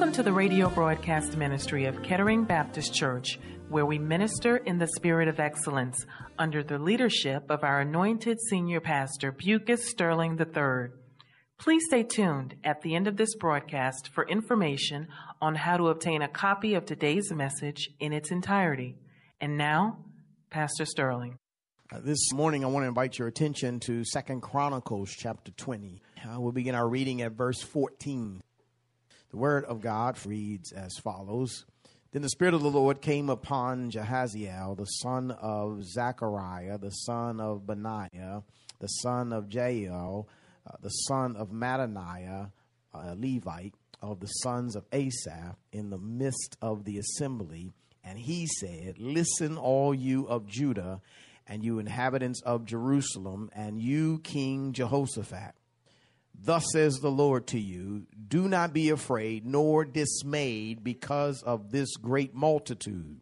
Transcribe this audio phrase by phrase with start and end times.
[0.00, 4.86] Welcome to the radio broadcast ministry of Kettering Baptist Church, where we minister in the
[4.86, 6.06] spirit of excellence
[6.38, 10.88] under the leadership of our anointed senior pastor, Bucas Sterling III.
[11.58, 15.06] Please stay tuned at the end of this broadcast for information
[15.42, 18.96] on how to obtain a copy of today's message in its entirety.
[19.38, 19.98] And now,
[20.48, 21.36] Pastor Sterling.
[21.92, 26.00] Uh, this morning, I want to invite your attention to Second Chronicles chapter 20.
[26.24, 28.40] Uh, we'll begin our reading at verse 14.
[29.30, 31.64] The word of God reads as follows
[32.10, 37.38] Then the Spirit of the Lord came upon Jahaziel, the son of Zechariah, the son
[37.40, 38.42] of Benaiah,
[38.80, 40.26] the son of Jael,
[40.66, 42.50] uh, the son of Mattaniah,
[42.92, 47.72] a Levite, of the sons of Asaph, in the midst of the assembly.
[48.02, 51.02] And he said, Listen, all you of Judah,
[51.46, 55.54] and you inhabitants of Jerusalem, and you, King Jehoshaphat.
[56.42, 61.96] Thus says the Lord to you Do not be afraid nor dismayed because of this
[61.96, 63.20] great multitude,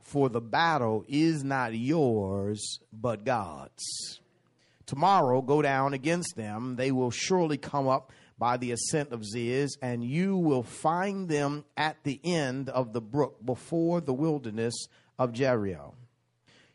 [0.00, 4.20] for the battle is not yours, but God's.
[4.86, 6.76] Tomorrow go down against them.
[6.76, 11.64] They will surely come up by the ascent of Ziz, and you will find them
[11.76, 14.74] at the end of the brook before the wilderness
[15.18, 15.94] of Jericho.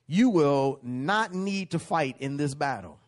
[0.07, 2.99] You will not need to fight in this battle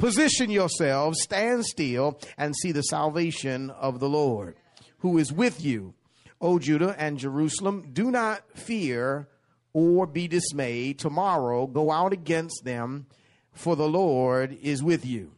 [0.00, 4.56] Position yourselves, stand still, and see the salvation of the Lord,
[5.00, 5.92] who is with you.
[6.40, 9.28] O Judah and Jerusalem, do not fear
[9.74, 10.98] or be dismayed.
[10.98, 13.08] Tomorrow go out against them,
[13.52, 15.32] for the Lord is with you.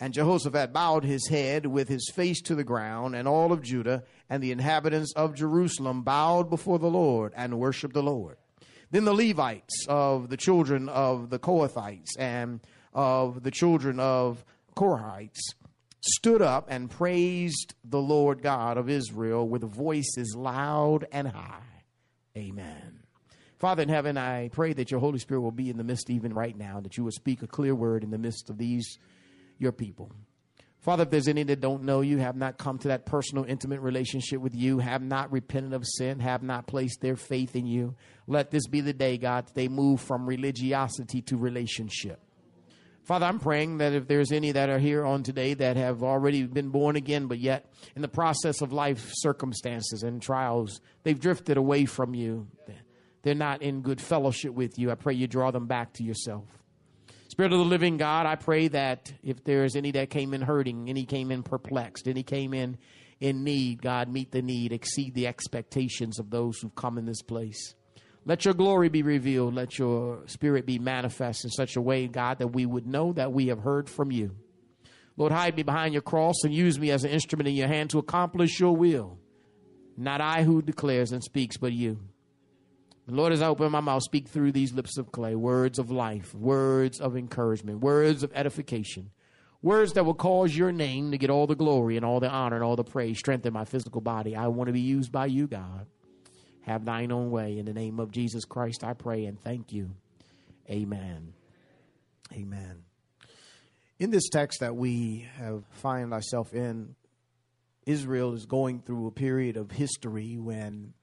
[0.00, 4.02] And Jehoshaphat bowed his head with his face to the ground, and all of Judah
[4.28, 8.38] and the inhabitants of Jerusalem bowed before the Lord and worshiped the Lord.
[8.90, 12.60] Then the Levites of the children of the Kohathites and
[12.94, 14.44] of the children of
[14.76, 15.40] Korhites
[16.00, 21.62] stood up and praised the Lord God of Israel with voices loud and high.
[22.36, 23.00] Amen.
[23.58, 26.34] Father in heaven, I pray that your Holy Spirit will be in the midst even
[26.34, 28.98] right now, that you will speak a clear word in the midst of these,
[29.58, 30.10] your people.
[30.80, 33.80] Father, if there's any that don't know you, have not come to that personal, intimate
[33.80, 37.94] relationship with you, have not repented of sin, have not placed their faith in you,
[38.26, 42.20] let this be the day, God, that they move from religiosity to relationship.
[43.04, 46.44] Father, I'm praying that if there's any that are here on today that have already
[46.44, 51.58] been born again, but yet in the process of life circumstances and trials, they've drifted
[51.58, 52.48] away from you.
[53.22, 54.90] They're not in good fellowship with you.
[54.90, 56.46] I pray you draw them back to yourself.
[57.28, 60.88] Spirit of the living God, I pray that if there's any that came in hurting,
[60.88, 62.78] any came in perplexed, any came in
[63.20, 67.22] in need, God, meet the need, exceed the expectations of those who've come in this
[67.22, 67.74] place.
[68.26, 69.54] Let your glory be revealed.
[69.54, 73.32] Let your spirit be manifest in such a way, God, that we would know that
[73.32, 74.34] we have heard from you.
[75.16, 77.90] Lord, hide me behind your cross and use me as an instrument in your hand
[77.90, 79.18] to accomplish your will.
[79.96, 82.00] Not I who declares and speaks, but you.
[83.06, 86.34] Lord, as I open my mouth, speak through these lips of clay words of life,
[86.34, 89.10] words of encouragement, words of edification,
[89.60, 92.56] words that will cause your name to get all the glory and all the honor
[92.56, 93.18] and all the praise.
[93.18, 94.34] Strengthen my physical body.
[94.34, 95.86] I want to be used by you, God.
[96.66, 97.58] Have thine own way.
[97.58, 99.90] In the name of Jesus Christ, I pray and thank you.
[100.70, 101.34] Amen.
[102.32, 102.84] Amen.
[103.98, 106.94] In this text that we have find ourselves in,
[107.86, 110.94] Israel is going through a period of history when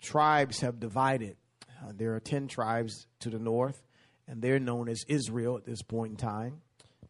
[0.00, 1.36] tribes have divided.
[1.82, 3.82] Uh, there are 10 tribes to the north,
[4.28, 6.60] and they're known as Israel at this point in time.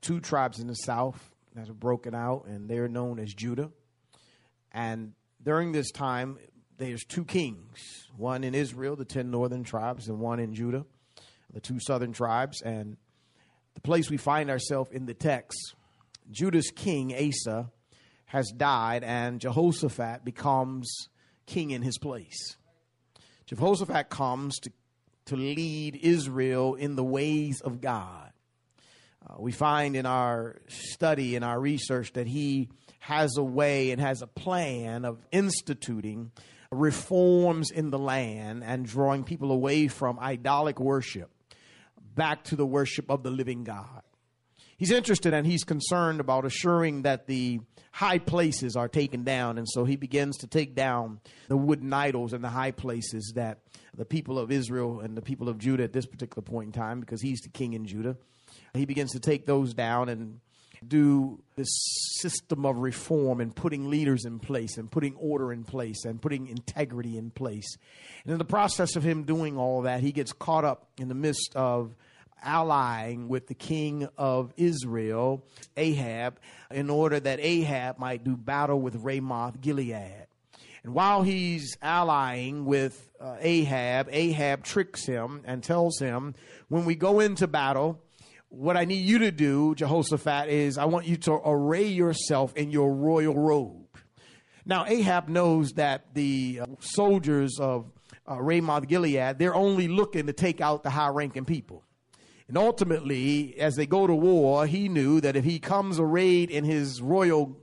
[0.01, 3.71] Two tribes in the south that have broken out, and they're known as Judah.
[4.73, 5.13] And
[5.43, 6.39] during this time,
[6.83, 10.85] there's two kings, one in Israel, the 10 northern tribes, and one in Judah,
[11.53, 12.61] the two southern tribes.
[12.61, 12.97] And
[13.75, 15.75] the place we find ourselves in the text,
[16.31, 17.71] Judah's king, Asa,
[18.27, 21.09] has died, and Jehoshaphat becomes
[21.47, 22.57] king in his place.
[23.47, 24.73] Jehoshaphat comes to,
[25.27, 28.33] to lead Israel in the ways of God.
[29.25, 34.01] Uh, we find in our study, in our research, that he has a way and
[34.01, 36.33] has a plan of instituting
[36.73, 41.31] reforms in the land and drawing people away from idolic worship
[42.15, 44.03] back to the worship of the living God.
[44.77, 47.61] He's interested and he's concerned about assuring that the
[47.93, 49.59] high places are taken down.
[49.59, 53.59] And so he begins to take down the wooden idols and the high places that
[53.95, 57.01] the people of Israel and the people of Judah at this particular point in time,
[57.01, 58.17] because he's the king in Judah,
[58.75, 60.41] he begins to take those down and
[60.89, 61.69] do this
[62.21, 66.49] system of reform and putting leaders in place and putting order in place and putting
[66.49, 67.77] integrity in place.
[68.25, 71.15] And in the process of him doing all that, he gets caught up in the
[71.15, 71.95] midst of
[72.45, 75.45] allying with the king of Israel,
[75.77, 76.39] Ahab,
[76.71, 80.27] in order that Ahab might do battle with Ramoth Gilead.
[80.85, 86.35] And while he's allying with uh, Ahab, Ahab tricks him and tells him,
[86.69, 88.01] when we go into battle,
[88.53, 92.71] what I need you to do, Jehoshaphat, is I want you to array yourself in
[92.71, 93.87] your royal robe.
[94.67, 97.91] Now, Ahab knows that the uh, soldiers of
[98.31, 101.83] uh, Ramoth Gilead, they're only looking to take out the high ranking people.
[102.47, 106.65] And ultimately, as they go to war, he knew that if he comes arrayed in
[106.65, 107.57] his royal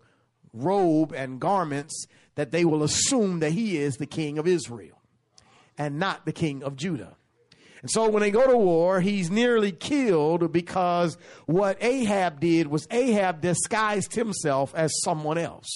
[0.54, 5.00] robe and garments, that they will assume that he is the king of Israel
[5.78, 7.16] and not the king of Judah.
[7.81, 12.88] And so when they go to war, he's nearly killed because what Ahab did was
[12.92, 15.70] Ahab disguised himself as someone else.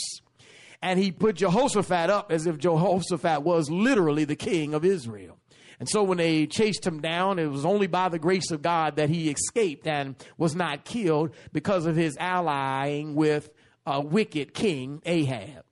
[0.82, 5.38] And he put Jehoshaphat up as if Jehoshaphat was literally the king of Israel.
[5.80, 8.98] And so when they chased him down, it was only by the grace of God
[8.98, 13.50] that he escaped and was not killed because of his allying with
[13.86, 15.64] a wicked king, Ahab.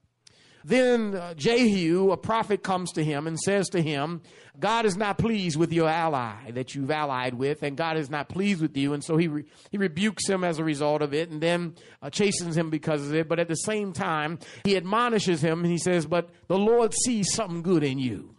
[0.63, 4.21] Then uh, Jehu, a prophet, comes to him and says to him,
[4.59, 8.29] God is not pleased with your ally that you've allied with, and God is not
[8.29, 8.93] pleased with you.
[8.93, 12.09] And so he, re- he rebukes him as a result of it and then uh,
[12.09, 13.27] chastens him because of it.
[13.27, 17.33] But at the same time, he admonishes him and he says, But the Lord sees
[17.33, 18.35] something good in you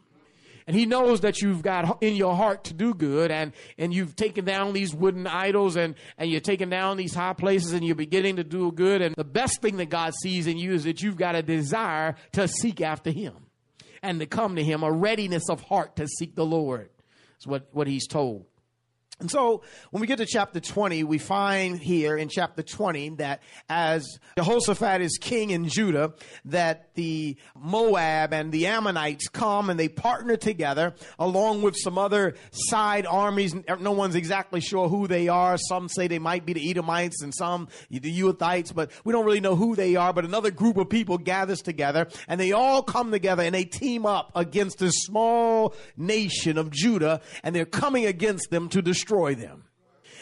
[0.67, 4.17] and he knows that you've got in your heart to do good and and you've
[4.17, 7.94] taken down these wooden idols and and you're taking down these high places and you're
[7.94, 9.03] beginning to do good.
[9.03, 12.17] And the best thing that god sees in you is that you've got a desire
[12.32, 13.35] to seek after him
[14.03, 16.91] and to come to him a readiness of heart to seek the lord
[17.41, 18.47] is what what he's told
[19.23, 23.41] and so when we get to chapter 20, we find here in chapter 20 that
[23.69, 26.15] as Jehoshaphat is king in Judah,
[26.47, 32.35] that the Moab and the Ammonites come and they partner together along with some other
[32.51, 33.55] side armies.
[33.79, 35.57] No one's exactly sure who they are.
[35.57, 39.41] Some say they might be the Edomites and some the Euthites, but we don't really
[39.41, 40.13] know who they are.
[40.13, 44.05] But another group of people gathers together and they all come together and they team
[44.05, 49.35] up against this small nation of Judah and they're coming against them to destroy destroy
[49.35, 49.64] them.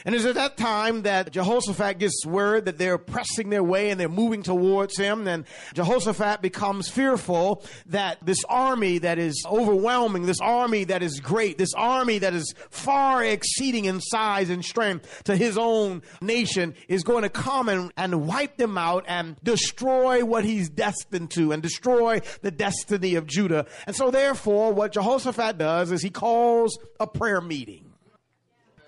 [0.07, 4.01] And it's at that time that Jehoshaphat gets word that they're pressing their way and
[4.01, 5.29] they're moving towards him.
[5.29, 5.45] And
[5.75, 11.75] Jehoshaphat becomes fearful that this army that is overwhelming, this army that is great, this
[11.77, 17.25] army that is far exceeding in size and strength to his own nation is going
[17.25, 22.23] to come and, and wipe them out and destroy what he's destined to and destroy
[22.41, 23.67] the destiny of Judah.
[23.87, 27.90] And so therefore, what Jehoshaphat does is he calls a prayer meeting.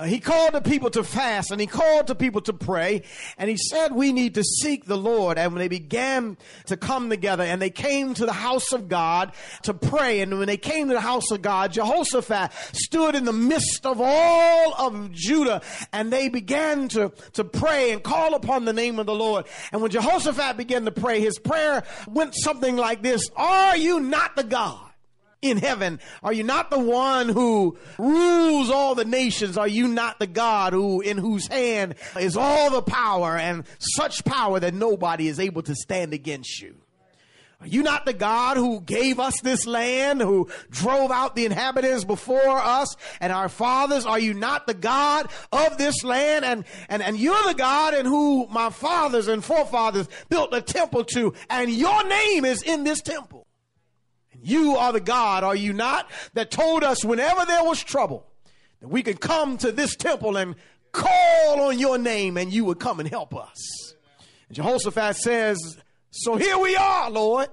[0.03, 3.03] Uh, he called the people to fast and he called the people to pray
[3.39, 5.39] and he said we need to seek the Lord.
[5.39, 9.31] And when they began to come together and they came to the house of God
[9.63, 13.33] to pray, and when they came to the house of God, Jehoshaphat stood in the
[13.33, 15.63] midst of all of Judah
[15.93, 19.47] and they began to, to pray and call upon the name of the Lord.
[19.71, 24.35] And when Jehoshaphat began to pray, his prayer went something like this Are you not
[24.35, 24.92] the God?
[25.43, 26.01] In heaven?
[26.23, 29.59] Are you not the one who rules all the nations?
[29.59, 34.25] Are you not the God who, in whose hand is all the power and such
[34.25, 36.77] power that nobody is able to stand against you?
[37.61, 42.03] Are you not the God who gave us this land, who drove out the inhabitants
[42.03, 44.05] before us and our fathers?
[44.05, 46.45] Are you not the God of this land?
[46.45, 51.05] And, and, and you're the God in who my fathers and forefathers built a temple
[51.15, 53.47] to, and your name is in this temple.
[54.43, 58.27] You are the God, are you not, that told us whenever there was trouble
[58.81, 60.57] that we could come to this temple and
[60.91, 63.95] call on your name and you would come and help us.
[64.49, 65.79] And Jehoshaphat says,
[66.11, 67.49] So here we are, Lord.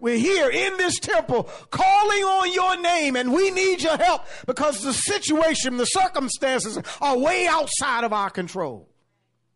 [0.00, 4.80] We're here in this temple calling on your name and we need your help because
[4.80, 8.88] the situation, the circumstances are way outside of our control.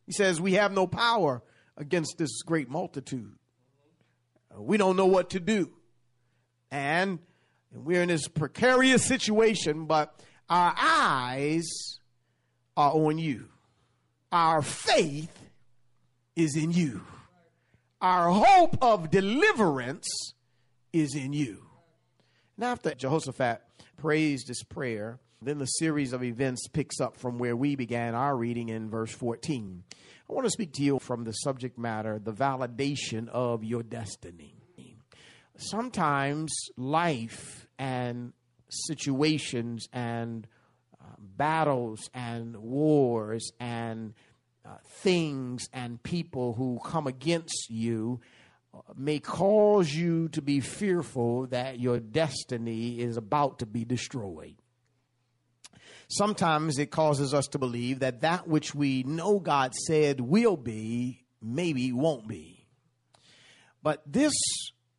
[0.04, 1.42] He says, We have no power
[1.76, 3.34] against this great multitude.
[4.58, 5.70] We don't know what to do
[6.72, 7.18] and
[7.74, 11.68] we're in this precarious situation, but our eyes
[12.76, 13.48] are on you.
[14.32, 15.38] Our faith
[16.34, 17.02] is in you.
[18.00, 20.08] Our hope of deliverance
[20.92, 21.66] is in you.
[22.56, 23.60] Now, after Jehoshaphat
[23.98, 28.36] prays this prayer, Then the series of events picks up from where we began our
[28.36, 29.82] reading in verse 14.
[30.30, 34.61] I want to speak to you from the subject matter, the validation of your destiny.
[35.56, 38.32] Sometimes life and
[38.68, 40.46] situations and
[41.00, 44.14] uh, battles and wars and
[44.64, 48.20] uh, things and people who come against you
[48.74, 54.54] uh, may cause you to be fearful that your destiny is about to be destroyed.
[56.08, 61.24] Sometimes it causes us to believe that that which we know God said will be,
[61.40, 62.66] maybe won't be.
[63.82, 64.34] But this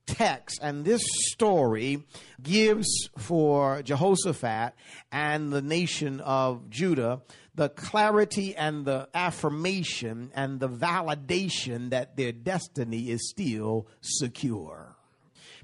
[0.05, 2.03] text and this story
[2.41, 4.73] gives for Jehoshaphat
[5.11, 7.21] and the nation of Judah
[7.55, 14.95] the clarity and the affirmation and the validation that their destiny is still secure.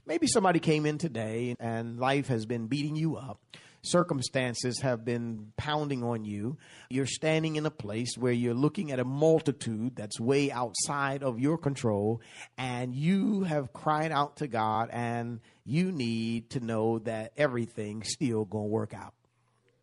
[0.06, 3.40] Maybe somebody came in today and life has been beating you up
[3.82, 6.58] circumstances have been pounding on you.
[6.90, 11.40] You're standing in a place where you're looking at a multitude that's way outside of
[11.40, 12.22] your control,
[12.58, 18.46] and you have cried out to God, and you need to know that everything's still
[18.46, 19.14] going to work out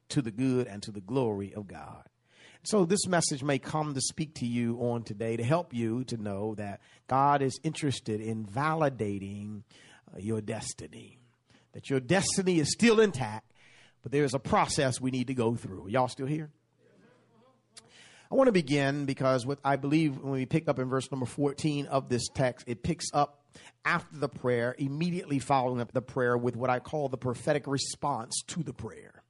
[0.08, 2.04] to the good and to the glory of God.
[2.62, 6.16] So, this message may come to speak to you on today to help you to
[6.16, 9.62] know that God is interested in validating
[10.12, 11.20] uh, your destiny,
[11.74, 13.52] that your destiny is still intact,
[14.06, 15.88] but there's a process we need to go through.
[15.88, 16.48] Y'all still here?
[18.30, 21.26] I want to begin because what I believe when we pick up in verse number
[21.26, 23.42] 14 of this text, it picks up
[23.84, 28.44] after the prayer, immediately following up the prayer with what I call the prophetic response
[28.46, 29.24] to the prayer.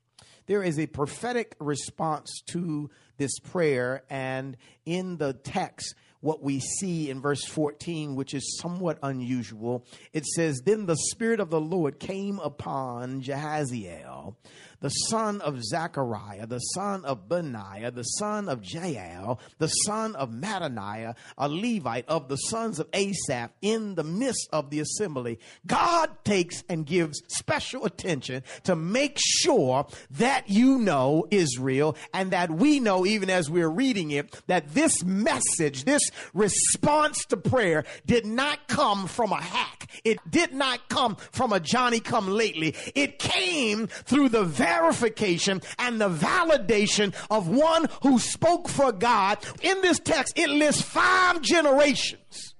[0.45, 5.95] There is a prophetic response to this prayer, and in the text,
[6.27, 9.85] what we see in verse 14, which is somewhat unusual.
[10.13, 14.35] It says, Then the Spirit of the Lord came upon Jahaziel,
[14.81, 20.31] the son of Zechariah, the son of Benaiah, the son of Jael, the son of
[20.31, 25.39] Mattaniah, a Levite of the sons of Asaph, in the midst of the assembly.
[25.67, 32.51] God takes and gives special attention to make sure that you know Israel and that
[32.51, 36.03] we know, even as we're reading it, that this message, this
[36.35, 39.91] response to prayer did not come from a hack.
[40.05, 42.75] It did not come from a Johnny come lately.
[42.95, 49.39] It came through the verification and the validation of one who spoke for God.
[49.63, 52.55] In this text, it lists five generations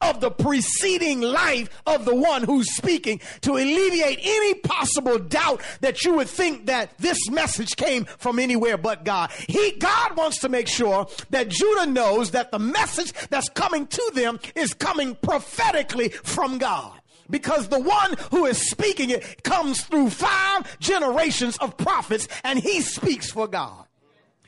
[0.00, 6.02] of the preceding life of the one who's speaking to alleviate any possible doubt that
[6.04, 9.30] you would think that this message came from anywhere but God.
[9.46, 14.10] He, God wants to make sure that Judah knows that the message that's coming to
[14.14, 16.99] them is coming prophetically from God
[17.30, 22.80] because the one who is speaking it comes through five generations of prophets and he
[22.80, 23.86] speaks for God.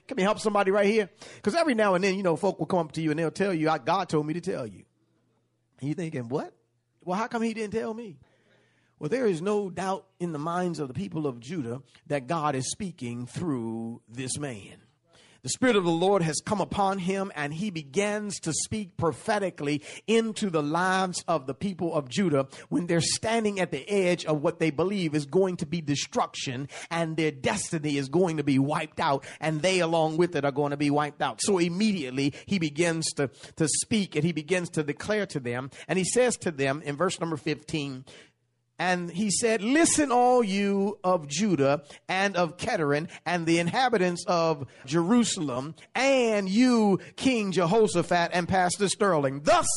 [0.09, 1.09] Can we help somebody right here?
[1.37, 3.31] Because every now and then, you know, folk will come up to you and they'll
[3.31, 4.85] tell you, God told me to tell you.
[5.81, 6.53] And you're thinking, what?
[7.05, 8.19] Well, how come he didn't tell me?
[8.99, 12.55] Well, there is no doubt in the minds of the people of Judah that God
[12.55, 14.77] is speaking through this man.
[15.43, 19.83] The Spirit of the Lord has come upon him, and he begins to speak prophetically
[20.07, 24.41] into the lives of the people of Judah when they're standing at the edge of
[24.41, 28.61] what they believe is going to be destruction, and their destiny is going to be
[28.61, 31.41] wiped out, and they, along with it, are going to be wiped out.
[31.43, 35.99] So immediately he begins to, to speak and he begins to declare to them, and
[35.99, 38.05] he says to them in verse number 15,
[38.83, 44.67] and he said, Listen, all you of Judah and of Kedar and the inhabitants of
[44.87, 49.43] Jerusalem, and you, King Jehoshaphat and Pastor Sterling.
[49.45, 49.69] Thus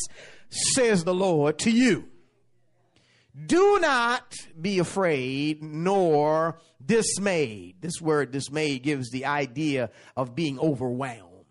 [0.50, 2.06] says the Lord to you
[3.46, 7.76] Do not be afraid nor dismayed.
[7.82, 11.46] This word dismayed gives the idea of being overwhelmed.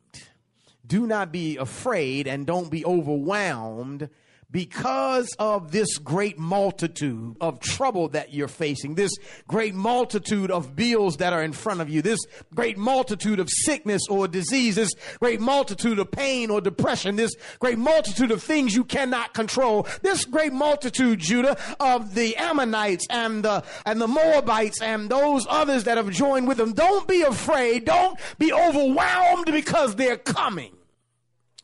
[0.84, 4.10] Do not be afraid and don't be overwhelmed
[4.54, 9.10] because of this great multitude of trouble that you're facing, this
[9.48, 12.20] great multitude of bills that are in front of you, this
[12.54, 17.78] great multitude of sickness or disease, this great multitude of pain or depression, this great
[17.78, 23.64] multitude of things you cannot control, this great multitude, Judah, of the Ammonites and the,
[23.84, 26.74] and the Moabites and those others that have joined with them.
[26.74, 27.86] Don't be afraid.
[27.86, 30.76] Don't be overwhelmed because they're coming.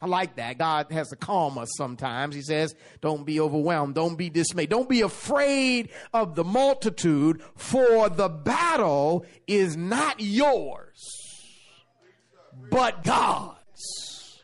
[0.03, 0.57] I like that.
[0.57, 2.35] God has to calm us sometimes.
[2.35, 3.95] He says, Don't be overwhelmed.
[3.95, 4.71] Don't be dismayed.
[4.71, 11.05] Don't be afraid of the multitude, for the battle is not yours,
[12.71, 14.43] but God's.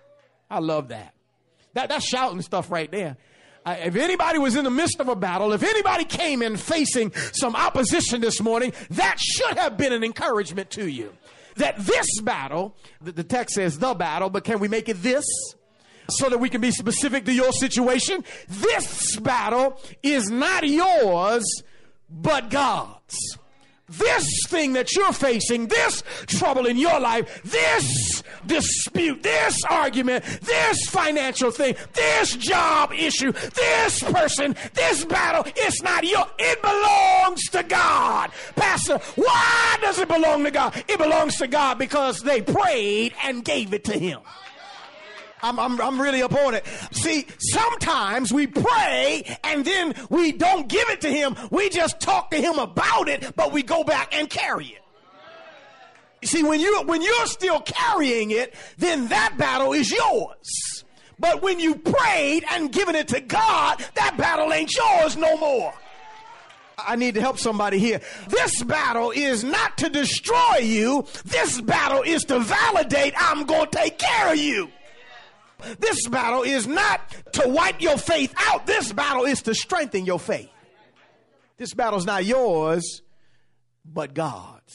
[0.51, 1.15] I love that.
[1.73, 3.17] that that's shouting stuff right there.
[3.65, 7.13] Uh, if anybody was in the midst of a battle, if anybody came in facing
[7.33, 11.13] some opposition this morning, that should have been an encouragement to you.
[11.57, 15.25] That this battle, the text says the battle, but can we make it this?
[16.09, 18.25] So that we can be specific to your situation.
[18.49, 21.45] This battle is not yours,
[22.09, 23.39] but God's
[23.89, 30.89] this thing that you're facing, this trouble in your life, this dispute, this argument, this
[30.89, 37.63] financial thing, this job issue, this person, this battle, it's not your, it belongs to
[37.63, 38.31] God.
[38.57, 40.85] Pastor, why does it belong to God?
[40.89, 44.21] It belongs to God because they prayed and gave it to Him.
[45.43, 46.67] I'm, I'm, I'm really up on it.
[46.93, 51.37] See, sometimes we pray and then we don't give it to him.
[51.51, 54.83] We just talk to him about it, but we go back and carry it.
[56.23, 60.85] You see, when you when you're still carrying it, then that battle is yours.
[61.19, 65.73] But when you prayed and given it to God, that battle ain't yours no more.
[66.79, 68.01] I need to help somebody here.
[68.29, 71.07] This battle is not to destroy you.
[71.25, 74.69] This battle is to validate I'm going to take care of you.
[75.79, 77.01] This battle is not
[77.33, 78.67] to wipe your faith out.
[78.67, 80.51] This battle is to strengthen your faith.
[81.57, 83.03] This battle is not yours,
[83.85, 84.75] but God's.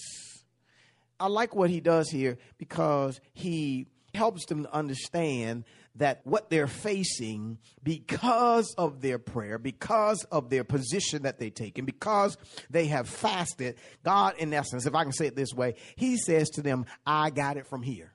[1.19, 3.85] I like what he does here because he
[4.15, 10.63] helps them to understand that what they're facing because of their prayer, because of their
[10.63, 12.38] position that they take, and because
[12.69, 16.50] they have fasted, God, in essence, if I can say it this way, He says
[16.51, 18.13] to them, I got it from here.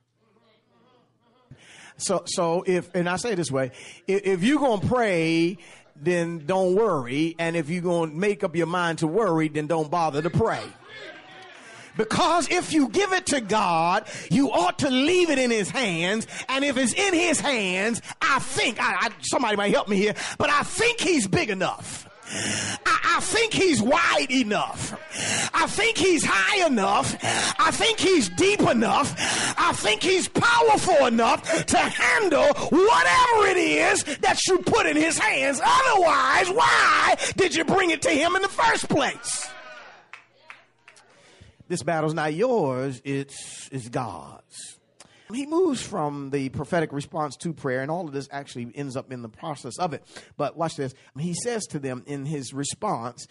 [1.97, 3.71] So, so if, and I say this way,
[4.07, 5.57] if, if you're going to pray,
[5.95, 7.35] then don't worry.
[7.39, 10.29] And if you're going to make up your mind to worry, then don't bother to
[10.29, 10.63] pray.
[11.97, 16.27] Because if you give it to God, you ought to leave it in His hands.
[16.47, 20.13] And if it's in His hands, I think, I, I, somebody might help me here,
[20.37, 24.93] but I think He's big enough I, I, think he's wide enough.
[25.53, 27.15] I think he's high enough.
[27.59, 29.15] I think he's deep enough.
[29.57, 35.17] I think he's powerful enough to handle whatever it is that you put in his
[35.17, 35.61] hands.
[35.63, 39.49] Otherwise, why did you bring it to him in the first place?
[41.69, 44.76] This battle's not yours, it's, it's God's.
[45.33, 49.11] He moves from the prophetic response to prayer, and all of this actually ends up
[49.11, 50.03] in the process of it.
[50.37, 50.93] But watch this.
[51.19, 53.27] He says to them in his response,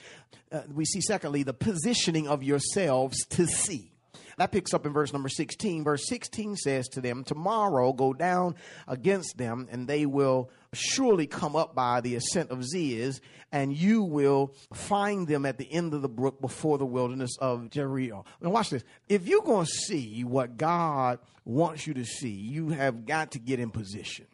[0.52, 3.92] uh, we see, secondly, the positioning of yourselves to see.
[4.38, 5.82] That picks up in verse number 16.
[5.82, 8.54] Verse 16 says to them, Tomorrow go down
[8.86, 13.20] against them, and they will surely come up by the ascent of Ziz,
[13.50, 17.70] and you will find them at the end of the brook before the wilderness of
[17.70, 18.24] Jericho.
[18.42, 18.84] Now, watch this.
[19.08, 23.38] If you're going to see what God wants you to see, you have got to
[23.38, 24.26] get in position.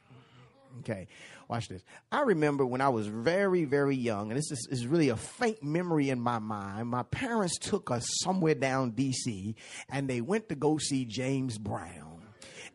[0.80, 1.06] Okay.
[1.48, 1.82] Watch this.
[2.10, 5.62] I remember when I was very, very young, and this is, is, really a faint
[5.62, 6.88] memory in my mind.
[6.88, 9.54] My parents took us somewhere down D.C.
[9.88, 12.22] and they went to go see James Brown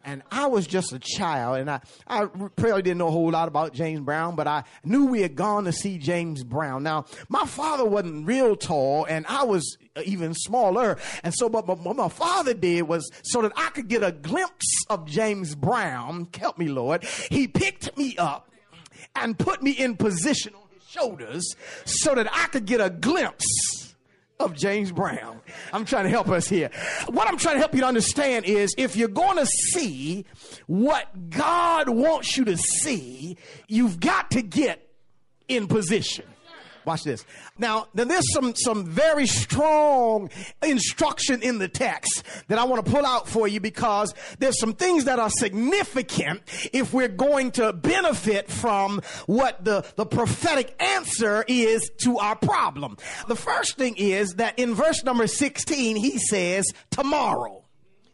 [0.07, 3.49] and I was just a child, and I, I probably didn't know a whole lot
[3.49, 6.81] about James Brown, but I knew we had gone to see James Brown.
[6.81, 11.79] Now, my father wasn't real tall, and I was even smaller, and so but, but
[11.79, 16.29] what my father did was so that I could get a glimpse of James Brown.
[16.39, 17.03] Help me, Lord.
[17.29, 18.49] He picked me up
[19.15, 23.95] and put me in position on his shoulders so that I could get a glimpse
[24.39, 25.39] of James Brown.
[25.73, 26.69] I'm trying to help us here.
[27.07, 30.25] What I'm trying to help you to understand is if you're going to see
[30.67, 34.87] what God wants you to see, you've got to get
[35.47, 36.25] in position.
[36.87, 37.25] Watch this.
[37.57, 40.29] Now, then there's some, some very strong
[40.63, 44.71] instruction in the text that I want to pull out for you because there's some
[44.71, 51.43] things that are significant if we're going to benefit from what the, the prophetic answer
[51.49, 52.95] is to our problem.
[53.27, 57.66] The first thing is that in verse number 16, he says, tomorrow.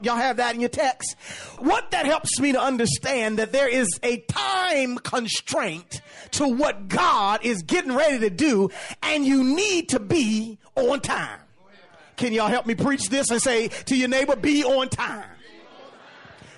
[0.04, 1.16] Y'all have that in your text?
[1.60, 7.40] What that helps me to understand that there is a time constraint to what God
[7.44, 8.70] is getting ready to do,
[9.02, 11.40] and you need to be on time.
[12.18, 15.26] Can y'all help me preach this and say to your neighbor, be on time?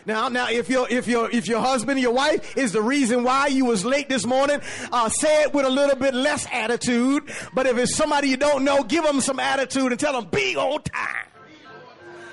[0.07, 3.47] Now, now, if your if your if your husband your wife is the reason why
[3.47, 7.23] you was late this morning, uh, say it with a little bit less attitude.
[7.55, 10.55] But if it's somebody you don't know, give them some attitude and tell them be
[10.55, 11.25] on time.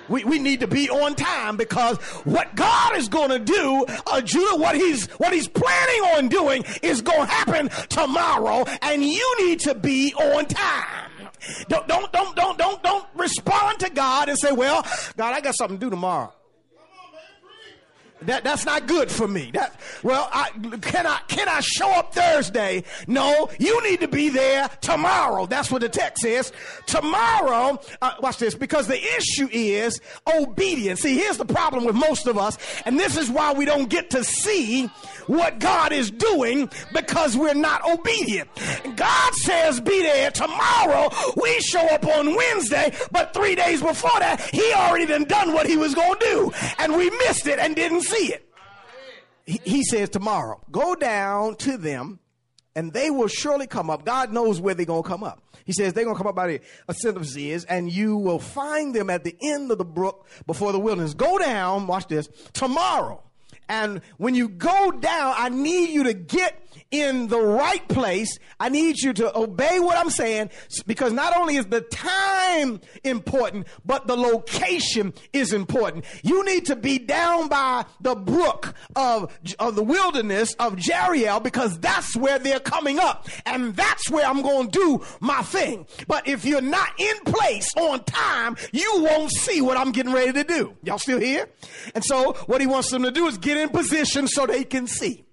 [0.08, 4.20] We, we need to be on time because what God is going to do, uh,
[4.20, 9.36] Judah, what he's, what he's planning on doing is going to happen tomorrow and you
[9.46, 11.28] need to be on time.
[11.68, 14.86] Don't, don't, don't, don't, don't, don't respond to God and say, well,
[15.16, 16.32] God, I got something to do tomorrow.
[18.26, 19.50] That, that's not good for me.
[19.54, 22.84] That, well, I, can I can I show up Thursday?
[23.06, 25.46] No, you need to be there tomorrow.
[25.46, 26.52] That's what the text says.
[26.86, 30.00] Tomorrow, uh, watch this, because the issue is
[30.32, 31.00] obedience.
[31.00, 34.10] See, here's the problem with most of us, and this is why we don't get
[34.10, 34.86] to see
[35.26, 38.48] what God is doing because we're not obedient.
[38.96, 41.10] God says, be there tomorrow.
[41.36, 45.66] We show up on Wednesday, but three days before that, He already done done what
[45.66, 48.48] He was going to do, and we missed it and didn't see it.
[49.44, 52.20] He, says, tomorrow, go down to them
[52.74, 54.04] and they will surely come up.
[54.04, 55.42] God knows where they're going to come up.
[55.64, 58.38] He says they're going to come up by the ascent of Ziz, and you will
[58.38, 61.14] find them at the end of the brook before the wilderness.
[61.14, 63.22] Go down, watch this, tomorrow.
[63.72, 68.38] And when you go down, I need you to get in the right place.
[68.60, 70.50] I need you to obey what I'm saying
[70.86, 76.04] because not only is the time important, but the location is important.
[76.22, 81.78] You need to be down by the brook of, of the wilderness of Jeruel because
[81.80, 83.26] that's where they're coming up.
[83.46, 85.86] And that's where I'm going to do my thing.
[86.06, 90.32] But if you're not in place on time, you won't see what I'm getting ready
[90.34, 90.76] to do.
[90.82, 91.48] Y'all still here?
[91.94, 94.86] And so what he wants them to do is get in position so they can
[94.86, 95.24] see.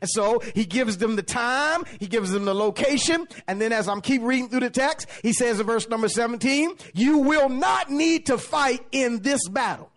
[0.00, 3.88] And so he gives them the time, he gives them the location, and then as
[3.88, 7.90] I'm keep reading through the text, he says in verse number 17, you will not
[7.90, 9.90] need to fight in this battle.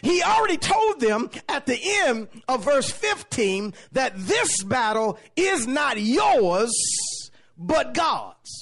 [0.00, 6.00] He already told them at the end of verse 15 that this battle is not
[6.00, 6.72] yours,
[7.56, 8.57] but God's.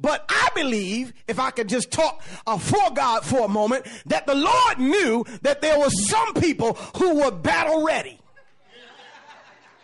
[0.00, 4.26] But I believe, if I could just talk uh, for God for a moment, that
[4.26, 8.18] the Lord knew that there were some people who were battle ready.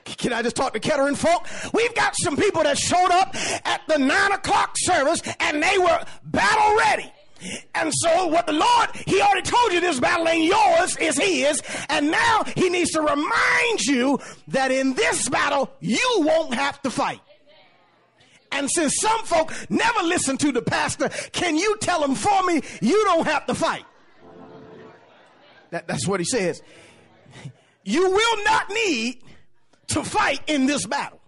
[0.04, 1.46] Can I just talk to Kettering folk?
[1.74, 3.34] We've got some people that showed up
[3.66, 7.12] at the nine o'clock service and they were battle ready.
[7.74, 11.60] And so, what the Lord, He already told you this battle ain't yours, is His.
[11.88, 16.90] And now He needs to remind you that in this battle, you won't have to
[16.90, 17.20] fight.
[18.52, 22.62] And since some folk never listen to the pastor, can you tell them for me,
[22.80, 23.84] you don't have to fight?
[25.70, 26.62] That, that's what He says.
[27.84, 29.22] You will not need
[29.88, 31.20] to fight in this battle.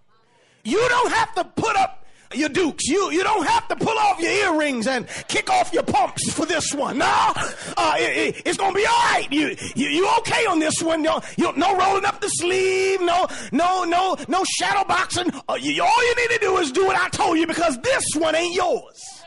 [0.64, 2.86] You don't have to put up your dukes.
[2.86, 6.46] You you don't have to pull off your earrings and kick off your pumps for
[6.46, 6.98] this one.
[6.98, 7.32] No,
[7.76, 9.26] uh, it, it, it's gonna be all right.
[9.30, 11.02] You you, you okay on this one?
[11.02, 13.00] No, you, no rolling up the sleeve.
[13.00, 15.30] No no no no shadow boxing.
[15.48, 18.04] Uh, you, all you need to do is do what I told you because this
[18.16, 19.18] one ain't yours.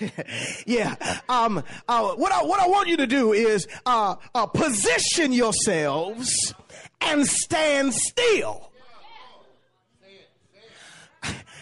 [0.66, 0.94] yeah.
[1.28, 6.54] Um, uh, what I what I want you to do is uh, uh, position yourselves
[7.00, 8.72] and stand still.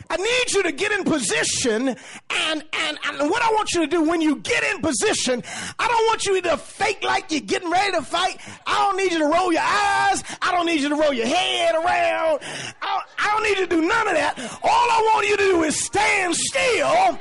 [0.09, 1.99] I need you to get in position and,
[2.31, 5.43] and, and what I want you to do when you get in position,
[5.79, 8.39] I don't want you to fake like you're getting ready to fight.
[8.67, 10.23] I don't need you to roll your eyes.
[10.41, 12.41] I don't need you to roll your head around.
[12.83, 14.39] I, I don't need you to do none of that.
[14.63, 17.19] All I want you to do is stand still.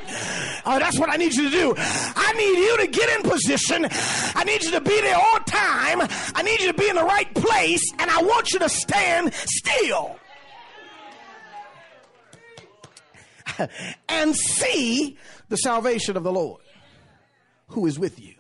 [0.66, 1.74] Uh, that's what I need you to do.
[1.78, 3.88] I need you to get in position.
[4.36, 6.08] I need you to be there on time.
[6.36, 9.34] I need you to be in the right place and I want you to stand
[9.34, 10.20] still.
[14.10, 15.18] and see
[15.50, 16.62] the salvation of the Lord
[17.70, 18.34] who is with you.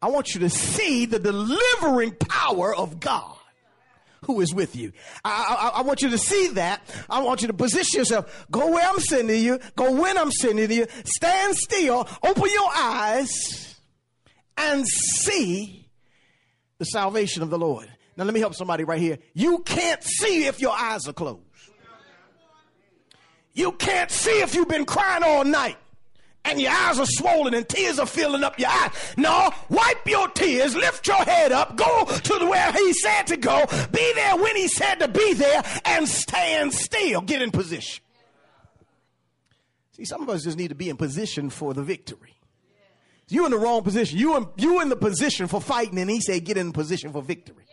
[0.00, 3.36] I want you to see the delivering power of God
[4.24, 4.92] who is with you.
[5.24, 6.80] I, I, I, want you to see that.
[7.10, 8.46] I want you to position yourself.
[8.50, 9.58] Go where I'm sending you.
[9.76, 10.86] Go when I'm sending you.
[11.04, 12.08] Stand still.
[12.22, 13.76] Open your eyes
[14.56, 15.88] and see
[16.78, 17.88] the salvation of the Lord.
[18.16, 19.18] Now, let me help somebody right here.
[19.34, 21.42] You can't see if your eyes are closed.
[23.54, 25.76] You can't see if you've been crying all night
[26.44, 28.90] and your eyes are swollen and tears are filling up your eyes.
[29.16, 33.64] No, wipe your tears, lift your head up, go to where he said to go,
[33.92, 37.20] be there when he said to be there, and stand still.
[37.20, 38.02] Get in position.
[39.92, 42.34] See, some of us just need to be in position for the victory.
[43.28, 44.18] You in the wrong position.
[44.18, 47.22] You in, you in the position for fighting, and he said, get in position for
[47.22, 47.64] victory.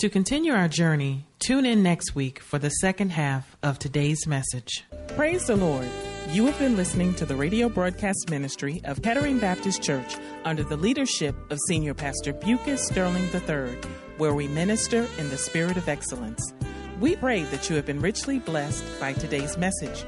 [0.00, 4.84] To continue our journey, tune in next week for the second half of today's message.
[5.16, 5.88] Praise the Lord.
[6.28, 10.76] You have been listening to the radio broadcast ministry of Kettering Baptist Church under the
[10.76, 13.78] leadership of Senior Pastor Bucas Sterling III,
[14.18, 16.52] where we minister in the spirit of excellence.
[17.00, 20.04] We pray that you have been richly blessed by today's message.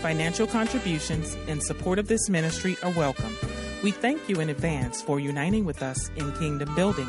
[0.00, 3.36] Financial contributions in support of this ministry are welcome.
[3.84, 7.08] We thank you in advance for uniting with us in kingdom building.